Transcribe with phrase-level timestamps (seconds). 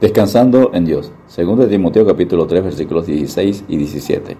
[0.00, 1.12] Descansando en Dios.
[1.28, 4.36] Segundo Timoteo capítulo 3 versículos 16 y 17.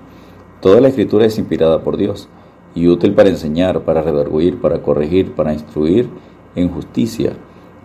[0.60, 2.28] Toda la escritura es inspirada por Dios
[2.74, 6.08] y útil para enseñar, para redarguir, para corregir, para instruir
[6.56, 7.34] en justicia,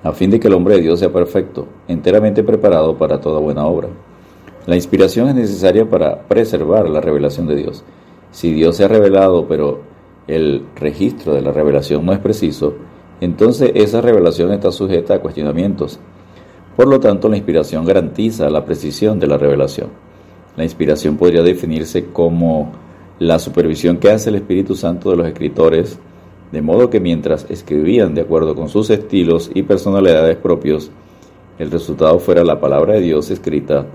[0.03, 3.67] a fin de que el hombre de Dios sea perfecto, enteramente preparado para toda buena
[3.67, 3.89] obra.
[4.65, 7.83] La inspiración es necesaria para preservar la revelación de Dios.
[8.31, 9.81] Si Dios se ha revelado, pero
[10.27, 12.73] el registro de la revelación no es preciso,
[13.21, 15.99] entonces esa revelación está sujeta a cuestionamientos
[16.79, 19.89] por lo tanto, la inspiración garantiza la precisión de la revelación.
[20.55, 22.71] La inspiración podría definirse como
[23.19, 25.99] la supervisión que hace el Espíritu Santo de los escritores,
[26.53, 30.89] de modo que mientras escribían de acuerdo con sus estilos y personalidades propios,
[31.57, 33.85] el resultado fuera la palabra de Dios escrita,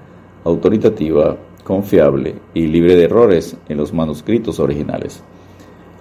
[0.44, 5.22] autoritativa, confiable y libre de errores en los manuscritos originales.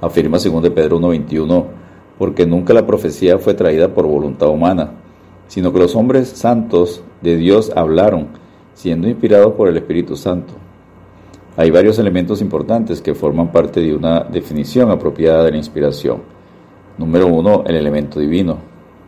[0.01, 1.65] Afirma 2 Pedro 1.21,
[2.17, 4.95] porque nunca la profecía fue traída por voluntad humana,
[5.47, 8.27] sino que los hombres santos de Dios hablaron,
[8.73, 10.53] siendo inspirados por el Espíritu Santo.
[11.55, 16.21] Hay varios elementos importantes que forman parte de una definición apropiada de la inspiración.
[16.97, 18.57] Número uno, el elemento divino.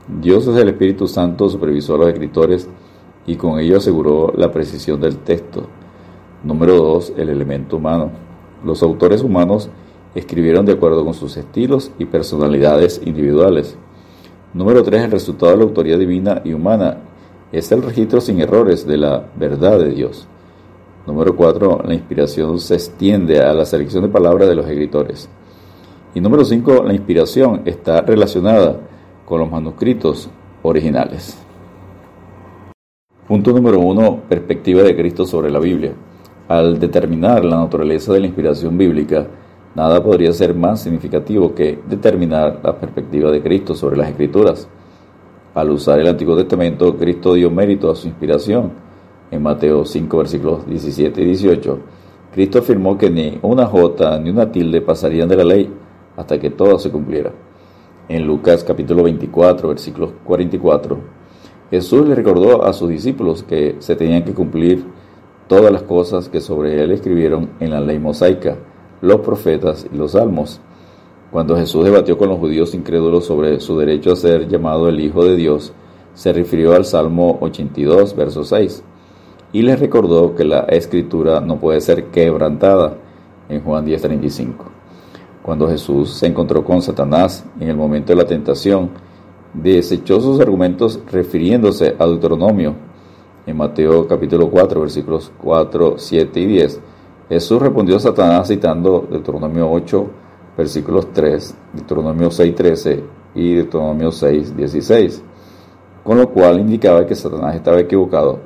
[0.07, 2.69] Dios es el Espíritu Santo, supervisó a los escritores
[3.25, 5.67] y con ello aseguró la precisión del texto.
[6.43, 8.11] Número dos, el elemento humano.
[8.63, 9.69] Los autores humanos
[10.13, 13.77] escribieron de acuerdo con sus estilos y personalidades individuales.
[14.55, 15.03] Número 3.
[15.03, 16.99] El resultado de la autoría divina y humana
[17.51, 20.29] es el registro sin errores de la verdad de Dios.
[21.05, 21.81] Número 4.
[21.85, 25.27] La inspiración se extiende a la selección de palabras de los escritores.
[26.13, 26.83] Y número 5.
[26.85, 28.79] La inspiración está relacionada
[29.25, 30.29] con los manuscritos
[30.61, 31.37] originales.
[33.27, 34.21] Punto número 1.
[34.29, 35.91] Perspectiva de Cristo sobre la Biblia.
[36.47, 39.27] Al determinar la naturaleza de la inspiración bíblica,
[39.75, 44.69] Nada podría ser más significativo que determinar la perspectiva de Cristo sobre las Escrituras.
[45.53, 48.71] Al usar el Antiguo Testamento, Cristo dio mérito a su inspiración.
[49.29, 51.79] En Mateo 5, versículos 17 y 18,
[52.33, 55.69] Cristo afirmó que ni una jota ni una tilde pasarían de la ley
[56.15, 57.33] hasta que todo se cumpliera.
[58.07, 60.97] En Lucas capítulo 24, versículos 44,
[61.69, 64.85] Jesús le recordó a sus discípulos que se tenían que cumplir
[65.47, 68.55] todas las cosas que sobre él escribieron en la ley mosaica
[69.01, 70.59] los profetas y los salmos.
[71.31, 75.25] Cuando Jesús debatió con los judíos incrédulos sobre su derecho a ser llamado el Hijo
[75.25, 75.73] de Dios,
[76.13, 78.83] se refirió al Salmo 82, verso 6,
[79.51, 82.97] y les recordó que la escritura no puede ser quebrantada
[83.49, 84.65] en Juan 10:35.
[85.41, 88.89] Cuando Jesús se encontró con Satanás en el momento de la tentación,
[89.53, 92.75] desechó sus argumentos refiriéndose a Deuteronomio
[93.45, 96.81] en Mateo capítulo 4, versículos 4, 7 y 10
[97.27, 100.07] Jesús respondió a Satanás citando Deuteronomio 8,
[100.55, 103.03] versículos 3, Deuteronomio 6, 13
[103.33, 105.23] y Deuteronomio 6, 16,
[106.03, 108.39] con lo cual indicaba que Satanás estaba equivocado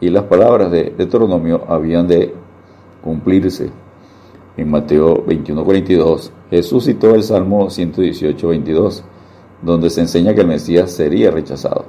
[0.00, 2.34] y las palabras de Deuteronomio habían de
[3.02, 3.70] cumplirse.
[4.58, 9.04] En Mateo 21, 42, Jesús citó el Salmo 118, 22,
[9.62, 11.86] donde se enseña que el Mesías sería rechazado.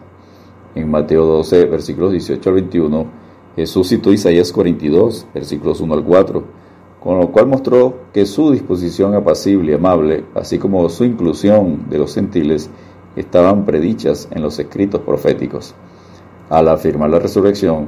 [0.76, 3.27] En Mateo 12, versículos 18 al 21,
[3.58, 6.44] Jesús citó Isaías 42, versículos 1 al 4,
[7.00, 11.98] con lo cual mostró que su disposición apacible y amable, así como su inclusión de
[11.98, 12.70] los gentiles,
[13.16, 15.74] estaban predichas en los escritos proféticos.
[16.52, 17.88] Al afirmar la resurrección,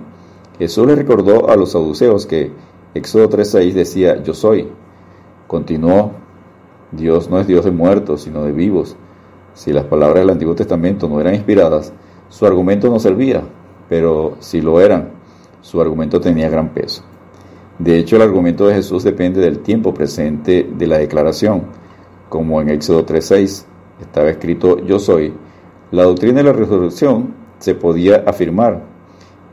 [0.57, 2.51] Jesús le recordó a los saduceos que
[2.96, 4.69] Éxodo 3.6 decía, yo soy.
[5.46, 6.13] Continuó,
[6.91, 8.96] Dios no es Dios de muertos, sino de vivos.
[9.53, 11.94] Si las palabras del Antiguo Testamento no eran inspiradas,
[12.30, 13.44] su argumento no servía,
[13.88, 15.19] pero si lo eran,
[15.62, 17.03] su argumento tenía gran peso.
[17.80, 21.64] De hecho, el argumento de Jesús depende del tiempo presente de la declaración,
[22.28, 23.66] como en Éxodo 3.6
[24.02, 25.34] estaba escrito yo soy.
[25.92, 28.84] La doctrina de la resurrección se podía afirmar.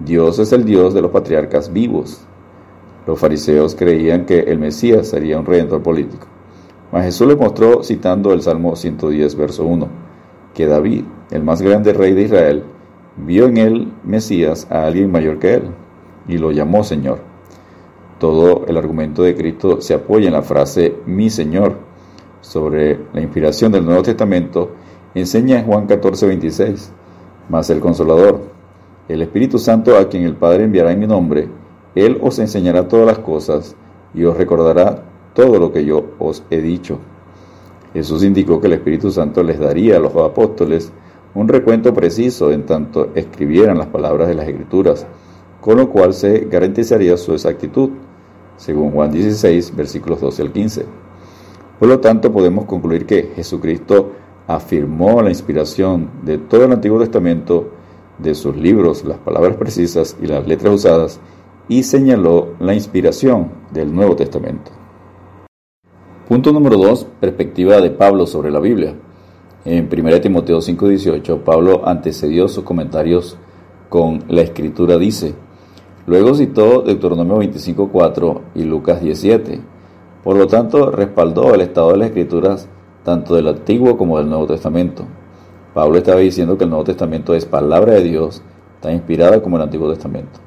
[0.01, 2.27] Dios es el Dios de los patriarcas vivos.
[3.07, 6.27] Los fariseos creían que el Mesías sería un redentor político.
[6.93, 9.89] Mas Jesús le mostró, citando el Salmo 110, verso 1,
[10.55, 12.65] que David, el más grande rey de Israel,
[13.17, 15.71] vio en él Mesías a alguien mayor que él,
[16.29, 17.19] y lo llamó Señor.
[18.19, 21.77] Todo el argumento de Cristo se apoya en la frase mi Señor.
[22.41, 24.71] Sobre la inspiración del Nuevo Testamento,
[25.15, 26.93] enseña en Juan 14, 26,
[27.49, 28.41] mas el Consolador,
[29.09, 31.49] el Espíritu Santo a quien el Padre enviará en mi nombre,
[31.95, 33.77] Él os enseñará todas las cosas
[34.15, 35.03] y os recordará
[35.35, 36.99] todo lo que yo os he dicho.
[37.93, 40.93] Jesús indicó que el Espíritu Santo les daría a los apóstoles
[41.35, 45.07] un recuento preciso en tanto escribieran las palabras de las Escrituras
[45.67, 47.91] con lo cual se garantizaría su exactitud,
[48.57, 50.87] según Juan 16, versículos 12 al 15.
[51.81, 54.13] Por lo tanto, podemos concluir que Jesucristo
[54.47, 57.73] afirmó la inspiración de todo el Antiguo Testamento
[58.17, 61.21] de sus libros las palabras precisas y las letras usadas
[61.67, 64.71] y señaló la inspiración del Nuevo Testamento.
[66.29, 67.09] Punto número 2.
[67.19, 68.95] Perspectiva de Pablo sobre la Biblia.
[69.65, 73.37] En 1 Timoteo 5:18, Pablo antecedió sus comentarios
[73.89, 75.35] con la escritura dice.
[76.07, 79.61] Luego citó Deuteronomio 25:4 y Lucas 17.
[80.23, 82.69] Por lo tanto, respaldó el estado de las escrituras
[83.03, 85.05] tanto del Antiguo como del Nuevo Testamento.
[85.75, 88.43] Pablo estaba diciendo que el Nuevo Testamento es palabra de Dios,
[88.81, 90.41] tan inspirada como el Antiguo Testamento.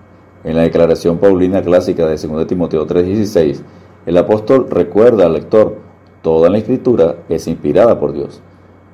[0.45, 3.61] En la declaración paulina clásica de 2 Timoteo 3:16,
[4.05, 5.75] el apóstol recuerda al lector,
[6.21, 8.41] toda la escritura es inspirada por Dios.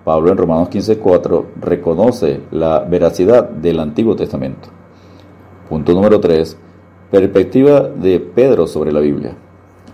[0.04, 4.70] Pablo en Romanos 15:4 reconoce la veracidad del Antiguo Testamento.
[5.70, 6.58] Punto número 3.
[7.10, 9.36] Perspectiva de Pedro sobre la Biblia.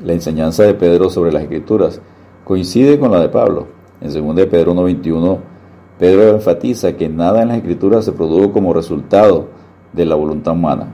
[0.03, 2.01] La enseñanza de Pedro sobre las escrituras
[2.43, 3.67] coincide con la de Pablo.
[4.01, 5.39] En 2 Pedro 1:21,
[5.97, 9.47] Pedro enfatiza que nada en las escrituras se produjo como resultado
[9.93, 10.87] de la voluntad humana,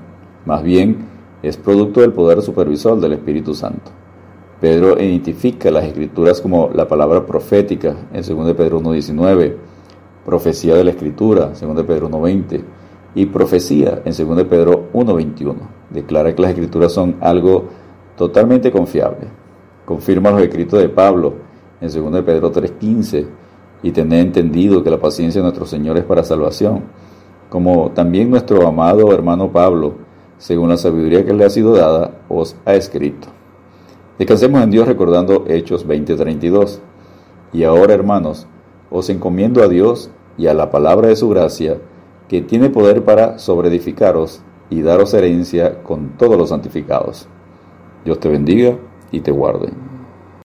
[0.46, 0.98] más bien
[1.42, 3.92] es producto del poder supervisor del Espíritu Santo.
[4.60, 9.56] Pedro identifica las escrituras como la palabra profética en 2 Pedro 1.19,
[10.26, 12.62] profecía de la escritura, 2 Pedro 1.20,
[13.18, 15.56] y profecía en 2 Pedro 1.21.
[15.90, 17.66] Declara que las escrituras son algo
[18.16, 19.28] totalmente confiable.
[19.86, 21.34] Confirma los escritos de Pablo
[21.82, 23.26] en 2 Pedro 3.15
[23.82, 26.84] y tener entendido que la paciencia de nuestro Señor es para salvación,
[27.50, 29.96] como también nuestro amado hermano Pablo,
[30.38, 33.30] según la sabiduría que le ha sido dada, os ha escrito.
[34.20, 36.82] Descansemos en Dios recordando Hechos 20:32.
[37.52, 38.46] Y ahora, hermanos,
[38.92, 41.80] os encomiendo a Dios y a la palabra de su gracia,
[42.28, 47.28] que tiene poder para sobreedificaros y daros herencia con todos los santificados.
[48.04, 48.78] Dios te bendiga
[49.12, 49.70] y te guarde.